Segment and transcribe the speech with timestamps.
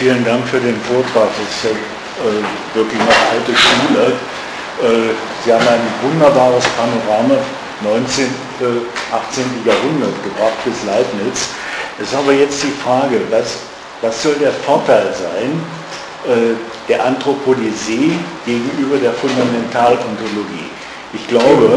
[0.00, 1.28] vielen Dank für den Vortrag.
[1.36, 2.40] Das ist ja äh,
[2.74, 4.16] wirklich eine alte Schule.
[4.80, 5.12] Äh,
[5.44, 7.36] Sie haben ein wunderbares Panorama
[7.84, 9.44] 19., äh, 18.
[9.66, 11.50] Jahrhundert gebracht bis Leibniz.
[12.00, 13.58] Es ist aber jetzt die Frage, was,
[14.00, 15.60] was soll der Vorteil sein
[16.24, 16.56] äh,
[16.88, 20.70] der Anthropolysie gegenüber der Fundamentalontologie?
[21.12, 21.76] Ich glaube,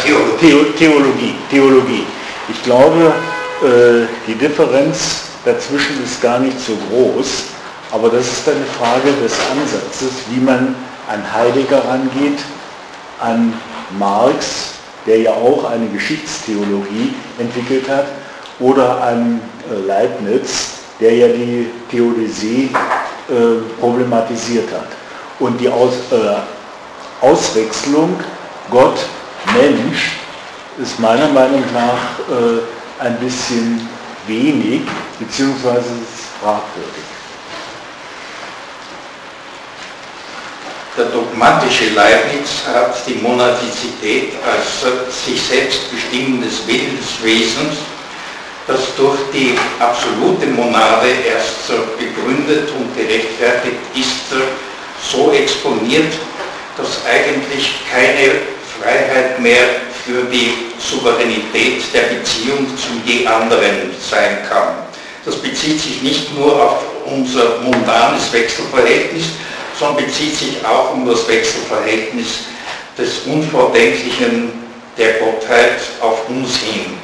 [0.00, 0.72] Theologie.
[0.78, 2.06] Theologie, Theologie.
[2.48, 3.12] Ich glaube,
[3.62, 7.44] äh, die Differenz dazwischen ist gar nicht so groß,
[7.92, 10.74] aber das ist eine Frage des Ansatzes, wie man
[11.08, 12.38] an Heidegger rangeht,
[13.20, 13.52] an
[13.98, 14.74] Marx,
[15.06, 18.06] der ja auch eine Geschichtstheologie entwickelt hat,
[18.60, 19.40] oder an
[19.70, 22.68] äh, Leibniz, der ja die Theodizee
[23.28, 24.88] äh, problematisiert hat.
[25.38, 28.20] Und die Aus, äh, Auswechslung
[28.70, 28.98] Gott,
[29.54, 30.12] Mensch
[30.80, 33.88] ist meiner Meinung nach äh, ein bisschen
[34.30, 34.82] wenig,
[35.18, 35.90] beziehungsweise
[36.40, 37.04] fragwürdig.
[40.96, 47.70] Der dogmatische Leibniz hat die Monadizität als sich selbst bestimmendes Willenswesen,
[48.66, 54.34] das durch die absolute Monade erst begründet und gerechtfertigt ist,
[55.10, 56.12] so exponiert,
[56.76, 58.42] dass eigentlich keine
[58.78, 59.64] Freiheit mehr
[60.04, 64.74] für die Souveränität der Beziehung zum je anderen sein kann.
[65.24, 69.26] Das bezieht sich nicht nur auf unser mundanes Wechselverhältnis,
[69.78, 72.44] sondern bezieht sich auch um das Wechselverhältnis
[72.96, 74.52] des Unvordenklichen
[74.96, 76.98] der Gottheit auf uns hin.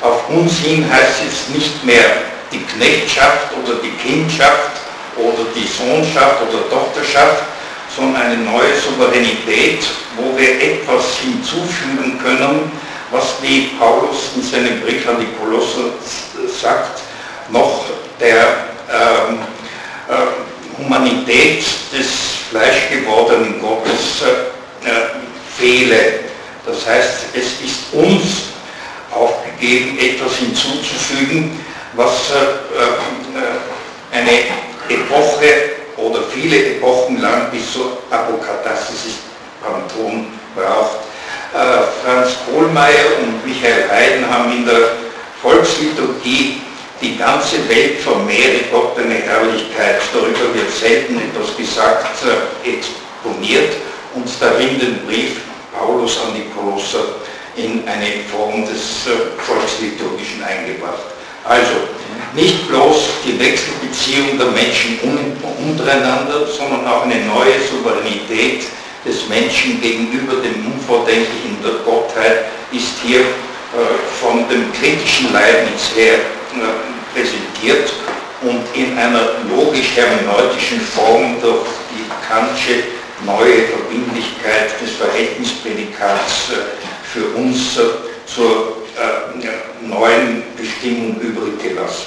[0.00, 4.72] Auf uns hin heißt es nicht mehr die Knechtschaft oder die Kindschaft
[5.16, 7.44] oder die Sohnschaft oder Tochterschaft,
[7.94, 9.84] sondern eine neue Souveränität,
[10.16, 12.70] wo wir etwas hinzufügen können,
[13.10, 15.90] was, wie Paulus in seinem Brief an die Kolosser
[16.60, 17.02] sagt,
[17.50, 17.84] noch
[18.20, 18.46] der
[18.88, 19.38] ähm,
[20.08, 22.06] äh, Humanität des
[22.50, 24.92] fleischgewordenen Gottes äh, äh,
[25.56, 26.20] fehle.
[26.66, 28.50] Das heißt, es ist uns
[29.10, 31.58] aufgegeben, etwas hinzuzufügen,
[31.94, 32.34] was äh,
[32.78, 34.30] äh, eine
[34.88, 39.18] Epoche oder viele Epochen lang bis zur Apokatassis ist
[39.62, 41.09] Panton braucht.
[41.52, 44.92] Äh, Franz Kohlmeier und Michael Haydn haben in der
[45.42, 46.62] Volksliturgie
[47.00, 53.72] die ganze Welt vermehre Gott eine Herrlichkeit, darüber wird selten etwas gesagt, äh, exponiert
[54.14, 55.40] und darin den Brief
[55.76, 57.16] Paulus an die Kolosser
[57.56, 61.02] in eine Form des äh, Volksliturgischen eingebracht.
[61.44, 61.72] Also
[62.32, 65.00] nicht bloß die Wechselbeziehung der Menschen
[65.66, 68.66] untereinander, sondern auch eine neue Souveränität
[69.04, 73.24] des Menschen gegenüber dem Unvordenklichen der Gottheit ist hier äh,
[74.20, 77.92] von dem kritischen Leibniz her äh, präsentiert
[78.42, 82.84] und in einer logisch-hermeneutischen Form durch die Kantsche
[83.24, 87.78] neue Verbindlichkeit des Verhältnisprädikats äh, für uns
[88.26, 88.76] zur
[89.80, 92.06] neuen Bestimmung übrig gelassen.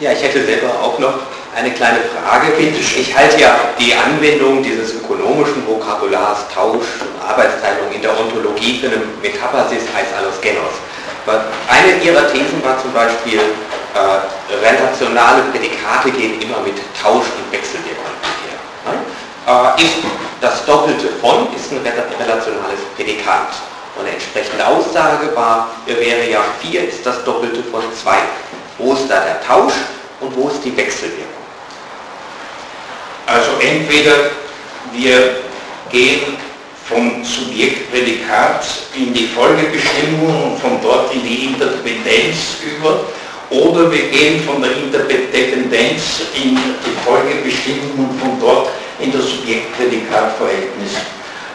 [0.00, 1.14] Ja, ich hätte selber auch noch
[1.56, 2.52] eine kleine Frage.
[2.58, 6.86] Ich halte ja die Anwendung dieses ökonomischen Vokabulars Tausch,
[7.26, 10.74] Arbeitsteilung in der Ontologie für eine Metabasis als Allosgenos.
[11.68, 18.06] Eine ihrer Thesen war zum Beispiel, äh, relationale Prädikate gehen immer mit Tausch und Wechselwirkung
[18.22, 19.76] einher.
[19.76, 19.96] Äh, ist
[20.40, 23.48] das Doppelte von ist ein relationales Prädikat.
[23.96, 28.16] Und eine entsprechende Aussage war, wäre ja 4 ist das Doppelte von 2.
[28.78, 29.74] Wo ist da der Tausch
[30.20, 31.39] und wo ist die Wechselwirkung?
[33.30, 34.30] Also entweder
[34.92, 35.36] wir
[35.88, 36.36] gehen
[36.88, 43.04] vom Subjektprädikat in die Folgebestimmung und von dort in die Interdependenz über
[43.50, 50.94] oder wir gehen von der Interdependenz in die Folgebestimmung und von dort in das Subjektprädikatverhältnis.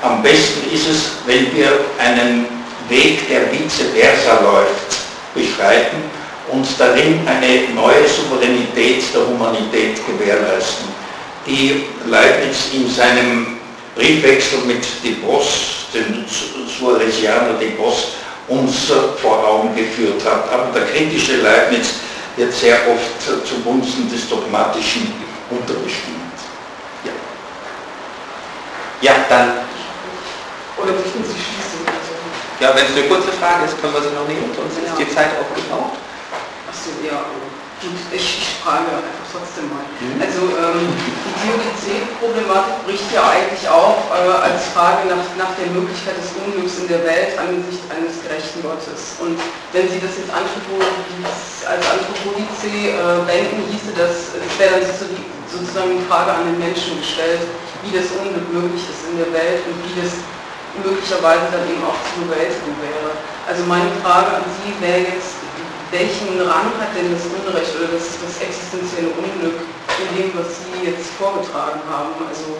[0.01, 2.45] Am besten ist es, wenn wir einen
[2.87, 4.95] Weg, der vice versa läuft,
[5.33, 5.97] beschreiten
[6.53, 10.94] und darin eine neue Souveränität der Humanität gewährleisten,
[11.45, 13.57] die Leibniz in seinem
[13.95, 16.25] Briefwechsel mit De Bos, dem
[16.67, 18.13] Suaresianer De Bos,
[18.47, 20.51] uns vor Augen geführt hat.
[20.51, 21.95] Aber der kritische Leibniz
[22.35, 25.13] wird sehr oft zugunsten des Dogmatischen
[25.49, 26.35] unterbestimmt.
[27.03, 27.11] Ja,
[29.01, 29.51] ja dann.
[30.77, 31.65] Oder möchten Sie schließen?
[32.59, 35.13] Ja, wenn es eine kurze Frage ist, können wir sie noch nehmen, sonst ist die
[35.13, 35.99] Zeit aufgebraucht.
[36.71, 37.25] Achso, ja,
[37.85, 39.85] ich, ich frage einfach trotzdem mal.
[40.01, 40.17] Mhm.
[40.17, 46.17] Also ähm, die Theodizee-Problematik bricht ja eigentlich auch äh, als Frage nach, nach der Möglichkeit
[46.17, 49.19] des Unglücks in der Welt angesichts eines gerechten Gottes.
[49.21, 49.37] Und
[49.71, 55.99] wenn Sie das jetzt Anthropodice, als Anthropodice äh, wenden, hieße das, es wäre dann sozusagen
[55.99, 57.45] die Frage an den Menschen gestellt,
[57.85, 60.17] wie das Unglück möglich ist in der Welt und wie das
[60.83, 63.15] möglicherweise dann eben auch zu bewältigen wäre.
[63.47, 65.34] Also meine Frage an Sie wäre jetzt,
[65.91, 69.61] welchen Rang hat denn das Unrecht oder das, das existenzielle Unglück
[70.01, 72.13] in dem, was Sie jetzt vorgetragen haben?
[72.27, 72.57] Also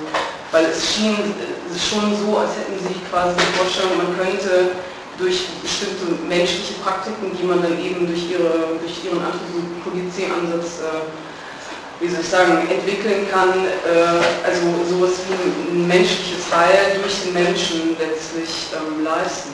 [0.55, 1.35] weil es schien
[1.75, 4.71] schon so, als hätten sie quasi die Vorstellung, man könnte
[5.17, 11.03] durch bestimmte menschliche Praktiken, die man dann eben durch, ihre, durch ihren Anthropologie-Ansatz, äh,
[11.99, 17.23] wie soll ich sagen, entwickeln kann, äh, also sowas wie ein, ein, menschliches Heil durch
[17.23, 19.51] den Menschen letztlich ähm, leisten.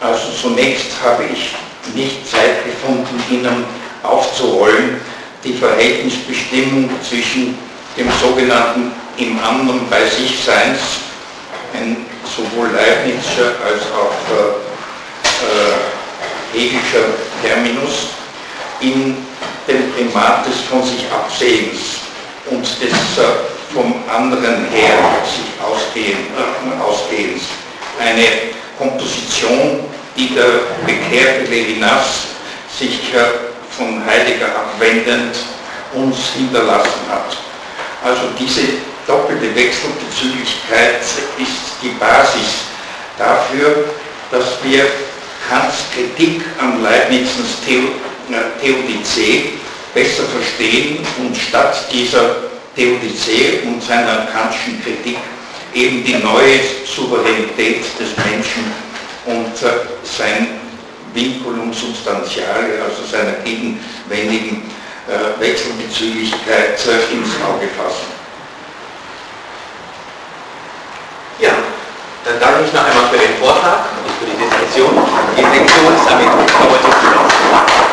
[0.00, 1.54] Also zunächst habe ich
[1.94, 3.64] nicht Zeit gefunden, Ihnen
[4.02, 5.00] aufzurollen,
[5.42, 7.56] die Verhältnisbestimmung zwischen
[7.96, 10.80] dem sogenannten im anderen bei sich Seins,
[11.74, 14.36] ein sowohl Leibnizscher als auch äh,
[16.56, 17.06] Hegelischer
[17.42, 18.08] Terminus,
[18.80, 19.16] in
[19.68, 21.98] dem Primat des von sich Absehens
[22.50, 22.94] und des äh,
[23.72, 27.42] vom anderen her sich äh, Ausgehens.
[27.98, 28.26] Eine
[28.78, 29.83] Komposition,
[30.16, 32.28] die der bekehrte Levinas
[32.78, 33.00] sich
[33.76, 35.34] von Heidegger abwendend
[35.94, 37.36] uns hinterlassen hat.
[38.04, 38.62] Also diese
[39.06, 41.00] doppelte Wechselbezüglichkeit
[41.38, 42.64] ist die Basis
[43.18, 43.84] dafür,
[44.30, 44.86] dass wir
[45.48, 47.58] Kants Kritik an Leibnizens
[48.60, 49.52] Theodizee
[49.92, 52.36] besser verstehen und statt dieser
[52.74, 55.18] Theodizee und seiner Kantschen Kritik
[55.74, 58.83] eben die neue Souveränität des Menschen
[59.26, 59.70] und äh,
[60.02, 60.60] sein
[61.12, 64.70] Vinculum substantiale, also seiner gegenwändigen
[65.08, 68.12] äh, Wechselbezüglichkeit äh, ins Auge fassen.
[71.40, 71.52] Ja,
[72.24, 74.94] dann danke ich noch einmal für den Vortrag und für die Diskussion.
[75.36, 77.83] Die Sektion ist damit